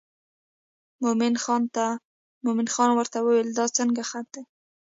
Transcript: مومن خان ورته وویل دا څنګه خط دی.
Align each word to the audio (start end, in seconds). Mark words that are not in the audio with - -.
مومن 2.45 2.65
خان 2.73 2.89
ورته 2.93 3.17
وویل 3.21 3.49
دا 3.57 3.65
څنګه 3.77 4.01
خط 4.09 4.27
دی. 4.33 4.41